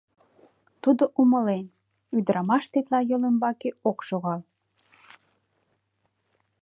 [0.83, 1.65] Тудо умылен,
[2.17, 4.41] ӱдырамаш тетла йолӱмбаке ок шогал.